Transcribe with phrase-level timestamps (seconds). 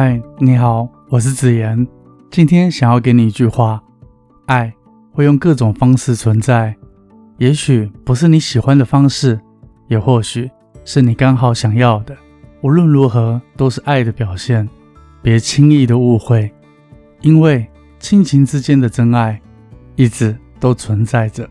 [0.00, 1.84] 嗨，你好，我是子言。
[2.30, 3.82] 今天想要给你一句话：
[4.46, 4.72] 爱
[5.10, 6.76] 会用各种方式存在，
[7.38, 9.40] 也许不是你喜欢的方式，
[9.88, 10.48] 也或许
[10.84, 12.16] 是你刚好想要的。
[12.60, 14.68] 无论如何，都是爱的表现。
[15.20, 16.48] 别轻易的误会，
[17.22, 17.66] 因为
[17.98, 19.42] 亲情之间的真爱
[19.96, 21.50] 一直都存在着。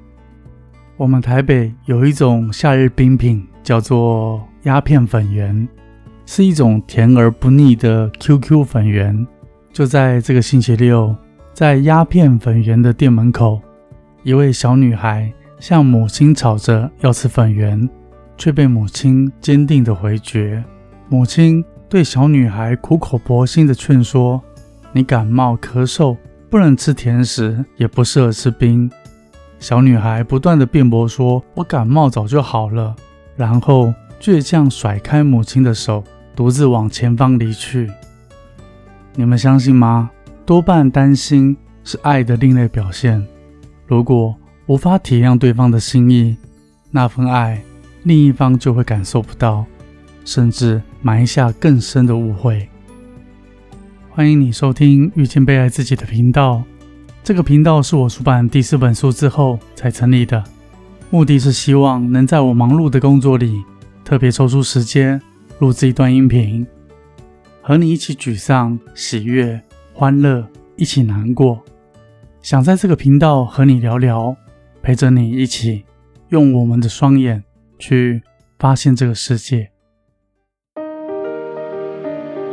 [0.95, 5.67] 我们台北有一种夏日冰品，叫做鸦片粉圆，
[6.27, 9.25] 是一种甜而不腻的 QQ 粉圆。
[9.71, 11.15] 就在这个星期六，
[11.53, 13.61] 在鸦片粉圆的店门口，
[14.23, 17.89] 一位小女孩向母亲吵着要吃粉圆，
[18.37, 20.61] 却被母亲坚定的回绝。
[21.07, 24.41] 母亲对小女孩苦口婆心的劝说
[24.91, 26.17] ：“你感冒咳嗽，
[26.49, 28.91] 不能吃甜食，也不适合吃冰。”
[29.59, 32.93] 小女孩不断的辩驳说：“我感冒早就好了。”
[33.37, 36.03] 然后倔强甩开母亲的手，
[36.37, 37.89] 独自往前方离去。
[39.15, 40.11] 你们相信吗？
[40.45, 43.25] 多半担心是爱的另类表现。
[43.87, 44.35] 如果
[44.67, 46.37] 无法体谅对方的心意，
[46.91, 47.59] 那份爱
[48.03, 49.65] 另一方就会感受不到，
[50.25, 52.69] 甚至埋下更深的误会。
[54.11, 56.61] 欢迎你收听遇见被爱自己的频道。
[57.23, 60.43] 这个频道是我出版第四本书之后才成立的，
[61.09, 63.63] 目的是希望能在我忙碌的工作里，
[64.05, 65.19] 特别抽出时间
[65.59, 66.65] 录制一段音频，
[67.61, 69.59] 和你一起沮丧、喜悦、
[69.91, 71.63] 欢乐，一起难过。
[72.43, 74.35] 想在这个频道和你聊聊，
[74.83, 75.83] 陪着你一起
[76.29, 77.43] 用我们的双眼
[77.79, 78.21] 去
[78.59, 79.71] 发现这个世界。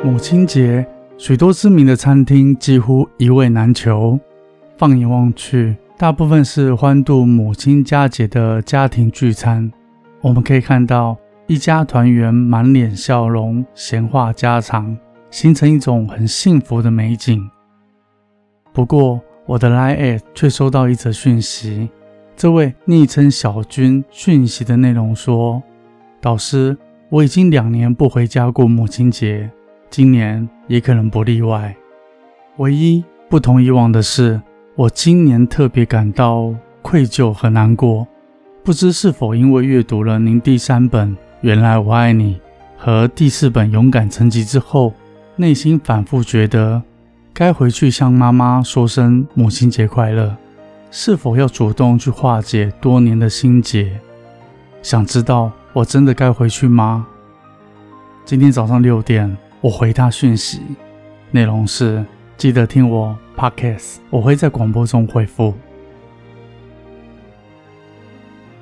[0.02, 0.86] 母亲节，
[1.18, 4.18] 许多知名的餐厅几乎一位难求。
[4.76, 9.70] 放眼望去，大部分是欢度母亲佳节的家庭聚餐。
[10.20, 11.16] 我们可以看到
[11.46, 14.96] 一家团圆，满脸笑容，闲话家常，
[15.30, 17.50] 形成一种很幸福的美景。
[18.72, 21.90] 不过，我的 Line 却收到一则讯息，
[22.36, 25.62] 这位昵称小军讯息的内容说
[26.20, 26.76] ：“导师，
[27.10, 29.50] 我已经两年不回家过母亲节，
[29.90, 31.76] 今年也可能不例外。
[32.56, 34.40] 唯一不同以往的是。”
[34.76, 36.52] 我今年特别感到
[36.82, 38.08] 愧疚和难过，
[38.64, 42.36] 不知是否因为阅读了您第三本《原来我爱你》
[42.78, 44.94] 和第四本《勇敢成疾》之后，
[45.36, 46.82] 内心反复觉得
[47.34, 50.34] 该回去向妈妈说声母亲节快乐，
[50.90, 54.00] 是否要主动去化解多年的心结？
[54.80, 57.06] 想知道我真的该回去吗？
[58.24, 60.62] 今天早上六点，我回他讯息，
[61.30, 62.02] 内容是。
[62.38, 65.52] 记得听我 podcast，我会在广播中回复。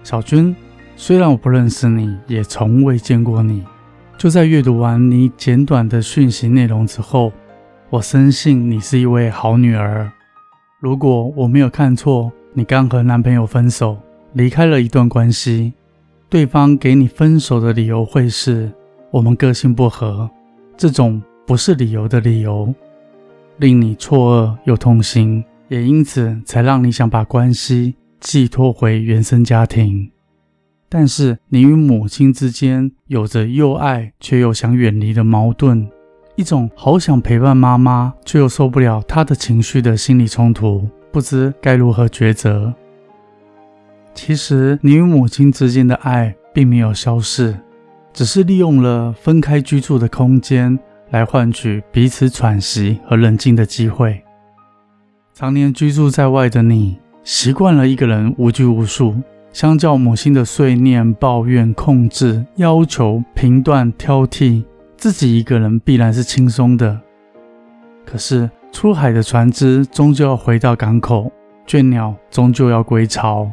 [0.02, 0.54] 小军，
[1.04, 3.64] 虽然我不认识你，也从未见过你，
[4.16, 7.32] 就在阅读完你简短的讯息内容之后，
[7.90, 10.08] 我深信你是一位好女儿。
[10.78, 13.98] 如果我没有看错，你刚和男朋友分手，
[14.34, 15.72] 离开了一段关系，
[16.28, 18.70] 对方给你分手的理由会是
[19.10, 20.30] 我们个性不合，
[20.76, 22.72] 这种不是理由的理由。
[23.56, 30.08] 令你错愕又痛心，也因此才让你想把关系寄托回原生家庭。
[30.94, 35.88] 但是你与母亲之间有着又爱却又想远离的矛盾，
[36.36, 42.74] 一种好想陪伴妈妈却又受不了她的情绪的心理冲突，不知该如何抉择。
[44.12, 47.58] 其实你与母亲之间的爱并没有消逝，
[48.12, 50.78] 只是利用了分开居住的空间。
[51.08, 54.22] 来换取彼此喘息和冷静的机会。
[55.34, 59.14] 常年居住在外的你，习惯了一个人无拘无束。
[59.52, 64.64] 相较母亲的碎念、抱怨、控制、要求、评断、挑剔，
[64.96, 66.98] 自己一个人必然是轻松的。
[68.06, 71.30] 可是出海的船只终究要回到港口，
[71.66, 73.50] 倦鸟终究要归巢。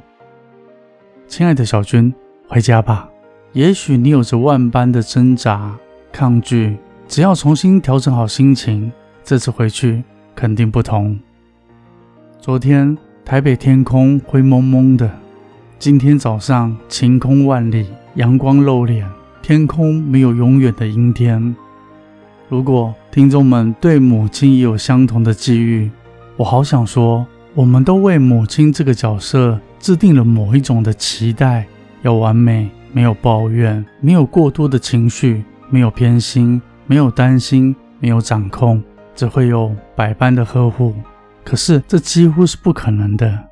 [1.27, 2.13] 亲爱的小军，
[2.47, 3.09] 回家吧。
[3.51, 5.75] 也许你有着万般的挣扎、
[6.11, 6.77] 抗拒。
[7.09, 8.91] 只要重新调整好心情，
[9.23, 10.03] 这次回去
[10.35, 11.19] 肯定不同。
[12.39, 12.95] 昨天
[13.25, 15.09] 台北天空灰蒙蒙的，
[15.79, 19.09] 今天早上晴空万里，阳光露脸，
[19.41, 21.55] 天空没有永远的阴天。
[22.49, 25.89] 如果听众们对母亲也有相同的际遇，
[26.35, 31.65] 我好想说，我们都为母亲这个角色制定了某一种的期待，
[32.01, 36.61] 要完美，没有抱怨，没有过多的情绪，没有偏心。
[36.87, 38.83] 没有担心，没有掌控，
[39.15, 40.93] 只会有百般的呵护。
[41.45, 43.45] 可是这几乎是不可能的。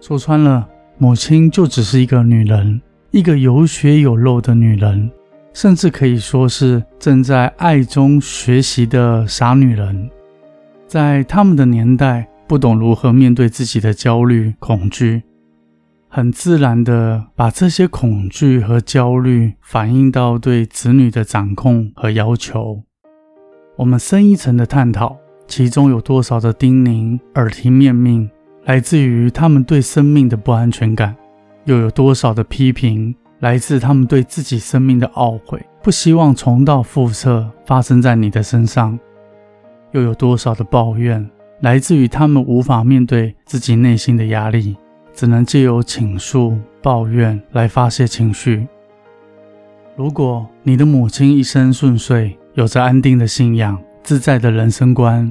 [0.00, 0.68] 说穿了，
[1.02, 5.10] 母亲就只是一个女人，一个有血有肉的女人。
[5.52, 10.08] 甚至可以说是正在爱中学习的傻女人。
[10.86, 15.24] 在他们的年代，不懂如何面对自己的焦虑、恐惧，
[16.08, 22.80] 很自然的把这些恐惧和焦虑反映到对子女的掌控和要求。
[23.74, 25.16] 我们深一层的探讨，
[25.48, 28.30] 其中有多少的叮咛、耳提面命，
[28.64, 31.12] 来自于他们对生命的不安全感；
[31.64, 38.98] 又有多少的批评，来自他们对自己生命的懊悔，不希望重蹈覆辙发生在你的身上。
[39.90, 41.28] 又有多少的抱怨，
[41.60, 44.76] 来自于他们无法面对自己内心的压力，
[45.12, 48.66] 只能借由倾诉、抱怨来发泄情绪。
[49.96, 55.30] 如果你的母亲一生顺遂，有着安定的信仰、自在的人生观，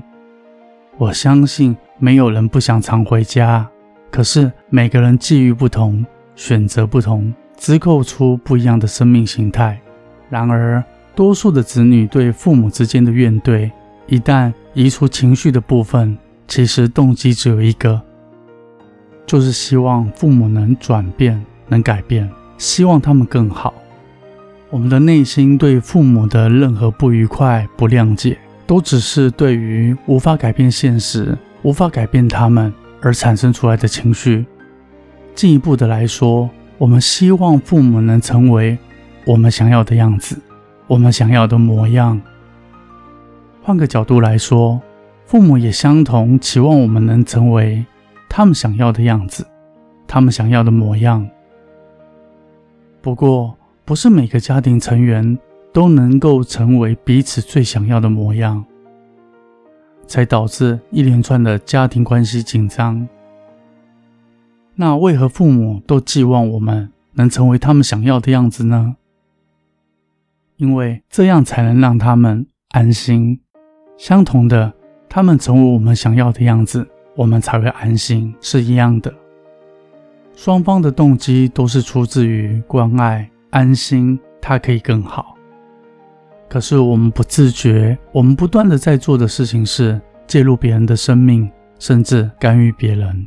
[0.98, 3.70] 我相信没有人不想常回家。
[4.10, 6.04] 可是每个人际遇不同，
[6.36, 9.80] 选择不同，支构出不一样的生命形态。
[10.28, 10.84] 然而，
[11.16, 13.70] 多数的子女对父母之间的怨怼。
[14.08, 16.18] 一旦移除情绪的部分，
[16.48, 18.02] 其实动机只有一个，
[19.26, 23.74] 就是希望父母能转变、能改变，希望他们更好。
[24.70, 34.46] 我们的内心对父母的任何不愉快、不谅解，都只是对于无法改变现实、无法改变他们而产生出来的情绪。
[35.34, 38.78] 进一步的来说，我们希望父母能成为
[39.26, 40.38] 我们想要的样子，
[40.88, 42.22] 我们想要的模样。
[43.62, 44.82] 换个角度来说，
[45.26, 47.86] 父母也相同期望我们能成为
[48.28, 49.46] 他们想要的样子，
[50.08, 51.28] 他们想要的模样。
[53.02, 53.56] 不过，
[53.86, 55.38] 不是每个家庭成员
[55.72, 58.66] 都能够成为彼此最想要的模样，
[60.12, 63.08] 才导致一连串的家庭关系紧张。
[64.76, 68.98] 那为何父母都寄望我们能成为他们想要的样子呢？
[70.58, 73.40] 因为这样才能让他们安心。
[73.98, 74.74] 相同的，
[75.08, 76.86] 他们成为我们想要的样子，
[77.16, 79.14] 我们才会安心，是一样的。
[80.36, 85.38] 双方的动机都是出自于关爱、安心，他可以更好。
[86.52, 91.50] 可是我们不自觉，我们不断的在做的事情是介入别人的生命，
[91.80, 93.26] 甚至干预别人，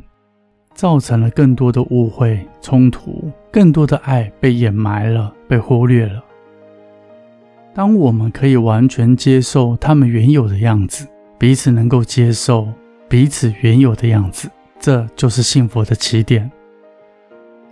[0.75, 6.23] 造成了更多的误会、冲突，更多的爱被掩埋了，被忽略了。
[7.73, 11.07] 当我们可以完全接受他们原有的样子，
[11.39, 12.67] 彼此能够接受
[13.09, 14.47] 彼此原有的样子，
[14.79, 16.51] 这就是幸福的起点。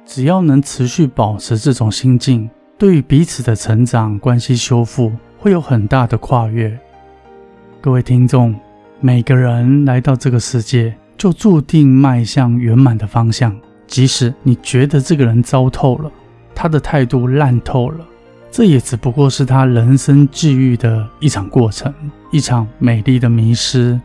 [0.04, 5.12] 只要能持续保持这种心境，对于彼此的成长、关系修复
[5.44, 6.80] 会有很大的跨越。
[7.82, 8.56] 各位听众，
[9.02, 13.54] 每个人来到这个世界，就注定迈向圆满的方向。
[13.86, 16.10] 即使你觉得这个人糟透了，
[16.56, 18.08] 他的态度烂透了。
[18.52, 21.94] 这也只不过是他人生际遇的一场过程，
[22.32, 24.00] 一场美丽的迷失。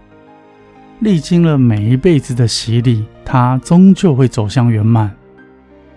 [0.99, 5.09] 历经了每一辈子的洗礼，他终究会走向圆满。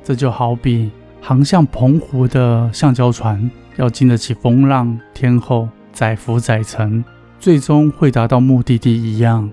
[0.03, 3.49] 这就好比航向澎湖的橡胶船，
[3.81, 7.03] 要经得起风浪、天后、载浮载沉，
[7.39, 9.51] 最终会达到目的地一样。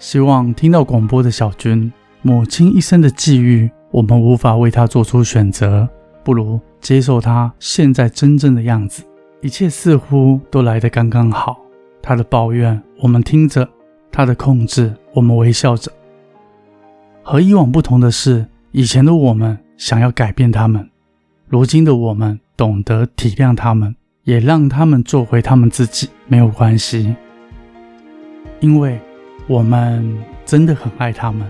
[0.00, 5.88] 希望听到广播的小军，母亲一生的际遇，我们无法为他做出选择。
[6.24, 9.04] 不如接受他现在真正的样子，
[9.42, 11.56] 一切似乎都来得刚刚好。
[12.02, 13.68] 他的抱怨我们听着，
[14.10, 15.92] 他的控制我们微笑着。
[17.22, 20.90] 和以往不同的是，以前的我们想要改变他们，
[21.46, 27.14] 如今的我们懂得体谅他们，也让他们做回他们自己，没有关系，
[28.60, 28.98] 因为
[29.46, 31.46] 我们真的很爱他们，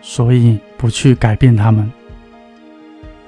[0.00, 1.90] 所以不去改变他们。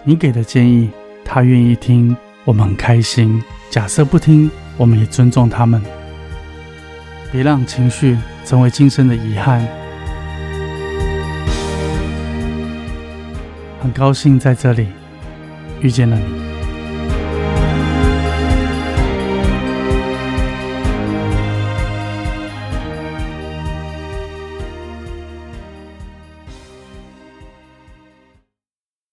[0.02, 0.90] 你给的建议，
[1.24, 3.42] 他愿意听，我们很开心。
[3.70, 5.80] 假设不听，我们也尊重他们。
[7.32, 9.66] 别让情绪成为今生的遗憾。
[13.80, 14.88] 很高兴在这里
[15.84, 16.53] 遇见了你。